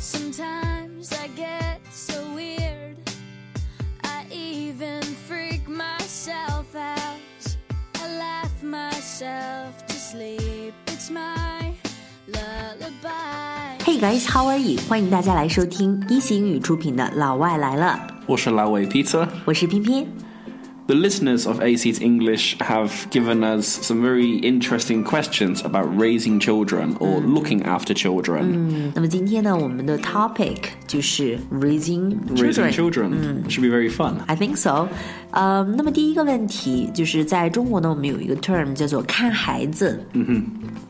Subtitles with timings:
[0.00, 2.96] Sometimes I get so weird.
[4.02, 7.20] I even freak myself out.
[7.96, 10.72] I laugh myself to sleep.
[10.86, 11.74] It's my
[12.26, 13.76] lullaby.
[13.84, 14.80] Hey guys, how are you？
[14.88, 19.28] 欢迎大家来收听一席英语出品的《老外来了》，我是老外 Peter.
[19.44, 20.29] 我是偏偏。
[20.90, 27.20] The listeners of Aseat English have given us some very interesting questions about raising children or
[27.20, 27.32] mm.
[27.32, 28.42] looking after children.
[28.42, 28.92] Mm.
[28.96, 30.56] 那么今天呢，我们的 topic
[30.88, 32.52] 就是 raising children.
[32.52, 34.14] Raising children 嗯 should be very fun.
[34.26, 34.88] I think so.
[35.30, 40.04] 呃、um,，那么第一个问题就是在中国呢，我们有一个 term 叫做看孩子。
[40.14, 40.42] 嗯哼，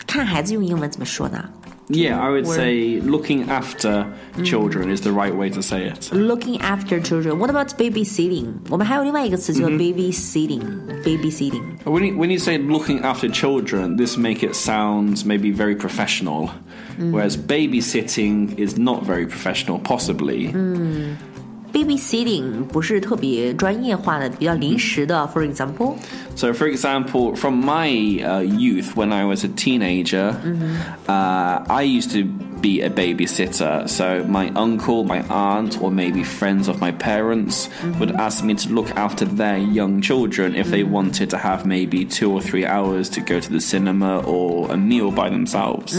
[0.06, 1.44] 看孩子用英文怎么说呢？
[1.89, 2.55] Yeah, I would Word.
[2.55, 4.07] say looking after
[4.43, 6.09] children is the right way to say it.
[6.11, 7.37] ？Looking after children.
[7.37, 8.53] What about babysitting？
[8.71, 11.61] 我们还有另外一个词叫做 babysitting。babysitting。
[11.85, 16.49] When you, when you say looking after children, this make it sound maybe very professional,
[16.97, 20.51] whereas babysitting is not very professional, possibly.
[21.79, 25.29] babysitting 不是特别专业化的，比较临时的。
[25.33, 25.95] For example，
[26.35, 27.89] So, for example, from my
[28.23, 30.35] uh, youth, when I was a teenager,
[31.07, 32.27] uh, I used to
[32.61, 33.87] be a babysitter.
[33.87, 38.73] So, my uncle, my aunt, or maybe friends of my parents would ask me to
[38.73, 43.09] look after their young children if they wanted to have maybe two or three hours
[43.09, 45.97] to go to the cinema or a meal by themselves.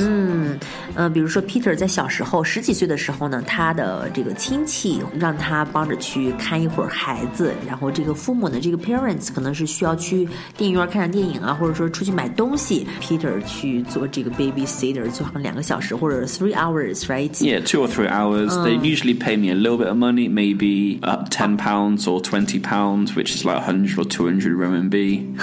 [0.95, 10.27] 呃，比如说 Peter 在小时候十几岁的时候呢，他的这个亲戚让他帮着去看一会儿孩子，然后这个父母呢，这个 parents 可能是需要去
[10.57, 17.41] 电影院看场电影啊，或者说出去买东西，Peter 去做这个 babysitter，做上两个小时或者 three hours，right？
[17.41, 18.57] Yeah, two or three hours.
[18.59, 22.59] They usually pay me a little bit of money, maybe uh, ten pounds or twenty
[22.59, 25.37] pounds, which is like hundred or two hundred RMB.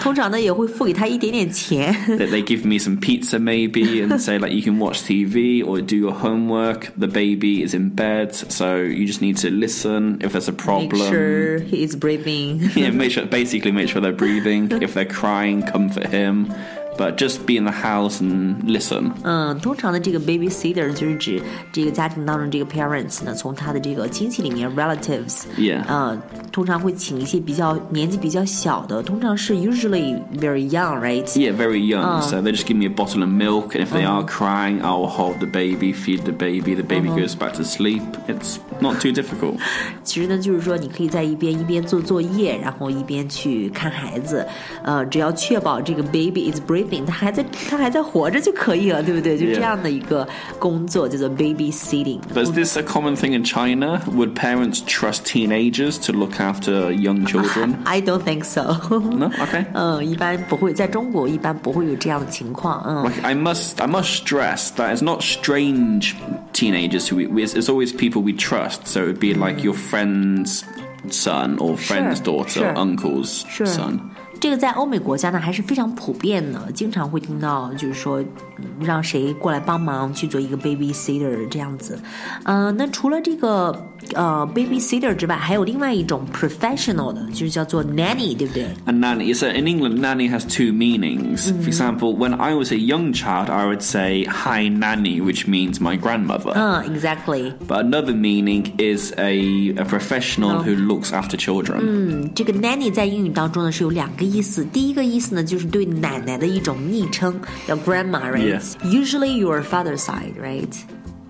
[0.00, 1.92] 通常呢也会付给他一点点钱。
[2.08, 5.80] that they give me some pizza maybe and say like you can watch TV or
[5.80, 6.92] do your homework.
[6.98, 10.58] The baby is in bed, so you just need to listen if there's a Make
[10.90, 11.10] problem.
[11.10, 12.60] sure he is breathing.
[12.74, 14.70] Yeah, make sure basically make sure they're breathing.
[14.82, 16.52] if they're crying, comfort him.
[17.00, 19.10] But just be in the house and listen.
[19.22, 25.82] 嗯，通常的这个 babysitter 就是指这个家庭当中这个 parents 呢，从他的这个亲戚里面 relatives， Yeah.
[25.86, 26.18] 呃，
[26.50, 31.26] 通常会请一些比较年纪比较小的，通常是 usually very young，right？
[31.26, 32.22] Yeah, very young.
[32.22, 35.06] So they just give me a bottle of milk, and if they are crying, I'll
[35.06, 36.74] hold the baby, feed the baby.
[36.74, 38.00] The baby goes back to sleep.
[38.26, 39.58] It's not too difficult.
[40.02, 44.46] 其实呢，就是说你可以在一边一边做作业，然后一边去看孩子，
[44.82, 49.36] 呃，只要确保这个 baby is breathing， 他还在他还在活着就可以了，对不对？
[49.38, 49.54] 就 Yeah.
[49.54, 50.26] 这样的一个
[50.58, 52.20] 工作叫做 babysitting。
[52.34, 54.00] But is this a common thing in China?
[54.06, 57.76] Would parents trust teenagers to look after young children?
[57.84, 58.62] I don't think so 。
[58.98, 59.30] No?
[59.38, 59.64] Okay.
[59.72, 62.82] 嗯，一般不会，在中国一般不会有这样的情况。
[62.86, 66.14] 嗯 Like, I must, I must stress that it's not strange
[66.52, 67.42] teenagers who we.
[67.44, 68.86] It's, it's always people we trust.
[68.86, 70.62] So it would be like your friend's
[71.10, 72.72] son or friend's Sure, daughter, sure.
[72.72, 73.66] or uncle's Sure.
[73.66, 74.09] son.
[74.41, 78.19] 这个在欧美国家呢还是非常普遍的，经常会听到，就是说
[78.57, 82.01] 嗯让谁过来帮忙去做一个 babysitter 这样子。
[82.43, 89.31] 呃，那除了这个呃 babysitter 之外，还有另外一种 professional 的，就是叫做 nanny，对不对？And nanny.
[89.35, 91.45] So in England, nanny has two meanings.
[91.45, 91.61] Mm-hmm.
[91.61, 95.75] For example, when I was a young child, I would say "hi nanny," which means
[95.75, 96.53] my grandmother.
[96.55, 97.53] 嗯，exactly。
[97.67, 101.81] But another meaning is a, a professional who looks after children.
[101.83, 104.63] 嗯，这个 nanny 在英语当中呢是有两个意思。
[104.65, 110.73] 第一个意思呢就是对奶奶的一种昵称，叫 grandma，right？Usually your father's side，right？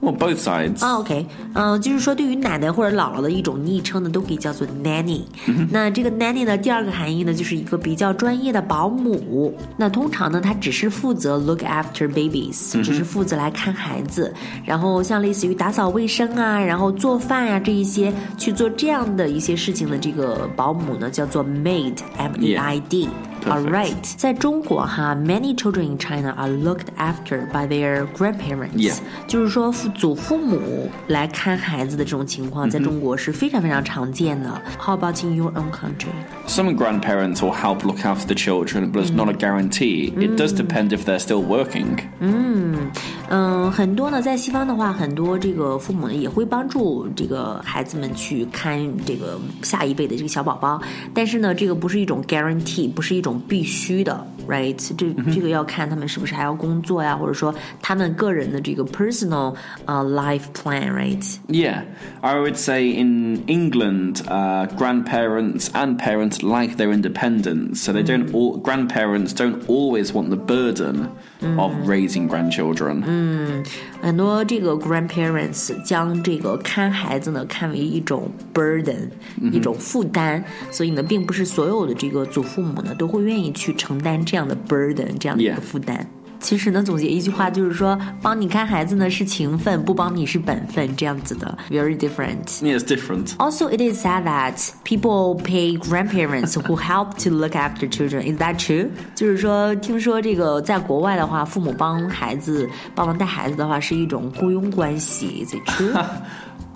[0.01, 0.83] Well, both sides.
[0.83, 5.21] 啊、o k 嗯、就是说对于奶奶或者姥姥的一种昵称呢，都可以叫做 nanny。
[5.69, 9.55] 那这个 nanny 呢，第二个含义呢，就是一个比较专业的保姆。
[9.77, 14.33] 那通常呢，她只是负责 look after babies，、只是负责来看孩子，
[14.65, 23.07] 然后像类似于打扫卫生啊，然后做饭呀、这一些去做这样的一些事情的这个保姆呢，叫做 maid，m e i d。
[23.40, 23.52] Perfect.
[23.52, 28.72] All right，在中国哈，many children in China are looked after by their grandparents。
[28.76, 28.96] Yeah.
[29.28, 34.50] 就是说父祖父母来看孩子的这种情况，在中国是非常非常常见的。
[34.78, 36.08] How about in your own country？
[36.48, 40.12] Some grandparents will help look after the children, but it's not a guarantee.
[40.16, 41.98] It does depend if they're still working.
[42.18, 50.80] 嗯，很多呢，在西方的话，很多这个父母呢也会帮助这个孩子们去看这个下一辈的这个小宝宝，
[51.14, 54.76] 但是呢，这个不是一种 guarantee，不是一种 必须的，right？
[54.96, 61.36] 这这个要看他们是不是还要工作呀，或者说他们个人的这个 personal 呃 life plan，right？
[61.48, 61.82] Yeah,
[62.20, 68.32] I would say in England, uh, grandparents and parents like their independence, so they don't.
[68.32, 71.08] All, grandparents don't always want the burden
[71.57, 73.01] Of raising grandchildren.
[73.05, 73.63] 嗯
[74.01, 79.09] 很多这个 grandparents 将这个看孩子呢看为一种 burden，、
[79.51, 86.07] 一种负担，所以呢，并不是所有的这个祖父母呢都会愿意去承担这样的 burden，这样的一个.负担。
[86.41, 92.45] 其实呢，总结一句话就是说，帮你看孩子呢是情分，不帮你是本分，这样子的，very different。
[92.61, 93.35] It's different.
[93.37, 98.23] Also, it is said that people pay grandparents who help to look after children.
[98.23, 98.89] Is that true?
[99.13, 105.45] 就是说，听说这个在国外的话，父母帮孩子帮忙带孩子的话是一种雇佣关系。
[105.45, 106.03] Is it true?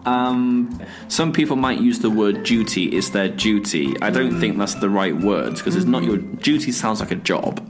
[0.07, 0.71] Um,
[1.09, 2.87] some people might use the word duty.
[2.87, 3.95] It's their duty.
[4.01, 6.73] I don't think that's the right words because it's not your duty.
[6.73, 7.61] Sounds like a job.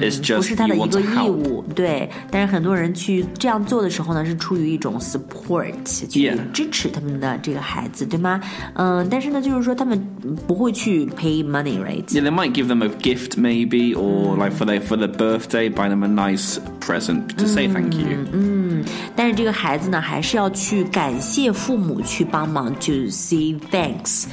[0.00, 1.32] It's 不 just 是他的 you 一 want 个 to 义 help.
[1.32, 2.08] 务，对。
[2.30, 5.74] 但是很多人去这样做的时候呢，是出于一种 support，
[6.08, 6.38] 去 Yeah.
[6.52, 8.40] 支持他们的这个孩子，对吗？
[8.74, 10.00] 嗯，但是呢，就是说他们
[10.46, 12.04] 不会去 pay money，right？
[12.04, 15.68] Yeah, they might give them a gift maybe, or like for their for their birthday,
[15.68, 18.84] buy them a nice present to say thank you.
[19.19, 24.27] 但是这个孩子呢，还是要去感谢父母去帮忙，to say thanks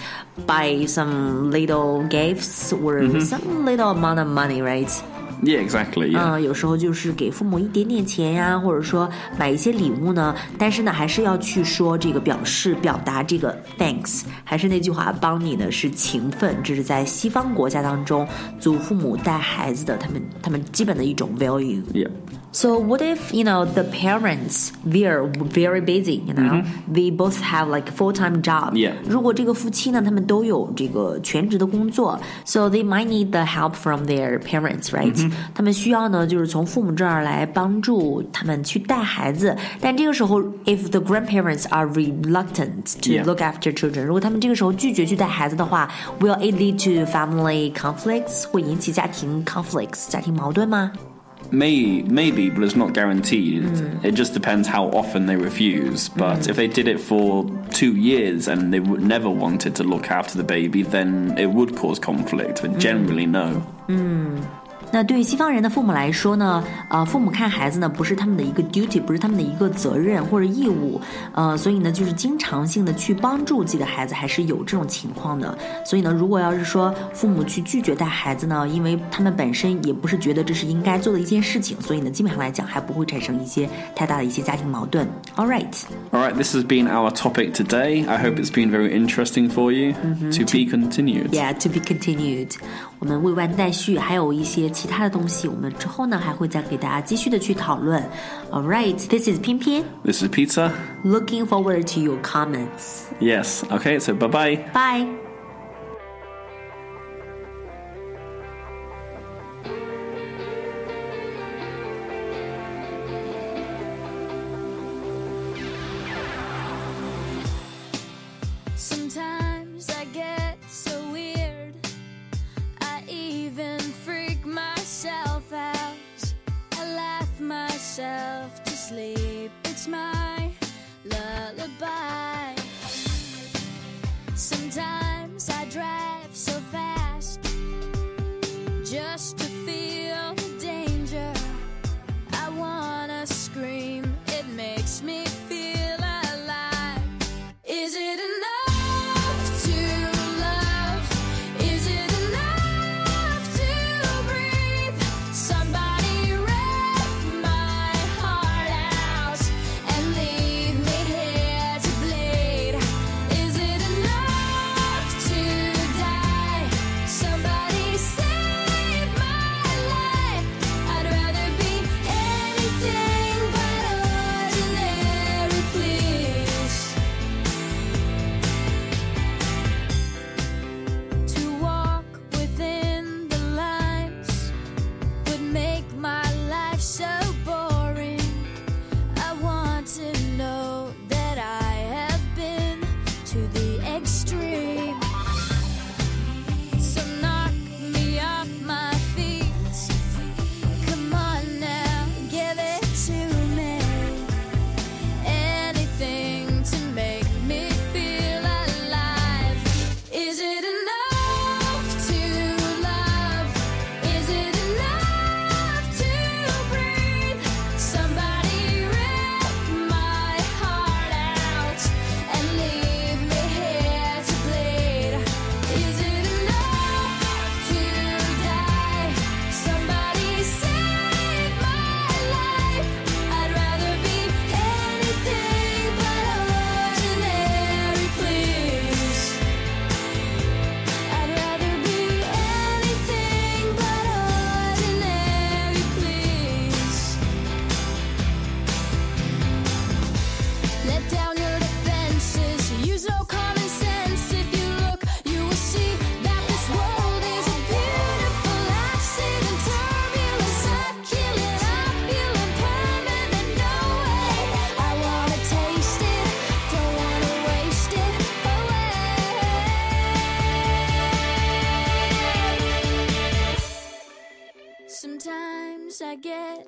[0.47, 6.13] by some little gifts or some little amount of money，right？Yeah, exactly.
[6.13, 6.35] Yeah.
[6.35, 10.33] 嗯，有时候就是给父母一点点钱呀，或者说买一些礼物呢。
[10.57, 14.23] 但是呢，还是要去说这个表示表达这个 thanks。
[14.45, 18.25] 还是那句话，帮你的是情分，这是在西方国家当中，
[18.61, 21.83] 祖父母带孩子的他们他们基本的一种 value。
[21.93, 22.09] yeah.
[22.56, 27.70] So what if you know the parents they're very busy, you know, they both have
[27.70, 28.74] like full time job.
[28.74, 28.94] Yeah.
[29.08, 39.56] 如果这个夫妻呢，他们都有这个全职的工作，so they might need the help from their parents, right？、他们需要呢，就是从父母这儿来帮助他们去带孩子。
[39.80, 43.24] 但这个时候，if the grandparents are reluctant to Yeah.
[43.24, 45.90] look after children，如果他们这个时候拒绝去带孩子的话，
[46.20, 48.48] will it lead to family conflicts？
[48.50, 50.92] 会引起家庭 conflicts，家庭矛盾吗？
[51.51, 53.65] May, maybe, but it's not guaranteed.
[53.65, 54.07] Hmm.
[54.07, 56.09] It just depends how often they refuse.
[56.09, 56.51] But hmm.
[56.51, 60.37] if they did it for two years and they would never wanted to look after
[60.37, 62.63] the baby, then it would cause conflict.
[62.63, 62.79] But hmm.
[62.79, 63.67] generally, no.
[64.94, 71.00] 那对于西方人的父母来说呢，呃，父母看孩子呢不是他们的一个 duty，不是他们的一个责任或者义务，
[71.32, 75.58] 呃，所以呢，就是经常性的去帮助自己的孩子，还是有这种情况的。
[75.86, 85.08] 所以呢，如果要是说父母去拒绝带孩子呢，因为他们本身也不是觉得这是应该做的一件事情，所以呢，基本上来讲还不会产生一些太大的一些家庭矛盾。
[85.38, 85.72] All right，
[86.12, 88.06] All right, this has been our topic today.
[88.10, 89.94] I hope it's been very interesting for you.
[89.94, 91.30] To be continued.
[91.32, 92.58] yeah, to be continued。
[92.99, 98.03] 我们未完待续，还有一些其他的东西，我们之后呢还会再给大家继续的去讨论。
[98.51, 99.85] All right，this is 偏偏。
[100.05, 100.71] This is Pizza.
[101.05, 103.05] Looking forward to your comments.
[103.21, 103.63] Yes.
[103.71, 104.57] Okay, so bye bye.
[104.73, 105.26] Bye.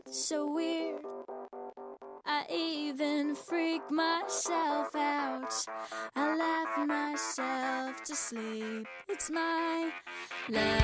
[0.07, 1.03] So weird.
[2.27, 5.53] I even freak myself out.
[6.15, 8.87] I laugh myself to sleep.
[9.09, 9.91] It's my
[10.49, 10.78] lullaby.